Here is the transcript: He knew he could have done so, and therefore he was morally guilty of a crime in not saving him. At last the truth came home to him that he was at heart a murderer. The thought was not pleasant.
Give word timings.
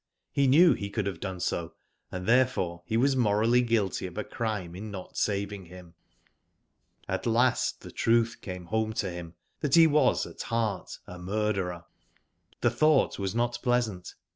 He 0.31 0.47
knew 0.47 0.73
he 0.73 0.89
could 0.89 1.05
have 1.05 1.19
done 1.19 1.39
so, 1.39 1.75
and 2.11 2.25
therefore 2.25 2.81
he 2.87 2.97
was 2.97 3.15
morally 3.15 3.61
guilty 3.61 4.07
of 4.07 4.17
a 4.17 4.23
crime 4.23 4.73
in 4.73 4.89
not 4.89 5.15
saving 5.15 5.65
him. 5.65 5.93
At 7.07 7.27
last 7.27 7.81
the 7.81 7.91
truth 7.91 8.37
came 8.41 8.65
home 8.65 8.93
to 8.93 9.11
him 9.11 9.35
that 9.59 9.75
he 9.75 9.85
was 9.85 10.25
at 10.25 10.41
heart 10.41 10.97
a 11.05 11.19
murderer. 11.19 11.85
The 12.61 12.71
thought 12.71 13.19
was 13.19 13.35
not 13.35 13.59
pleasant. 13.61 14.15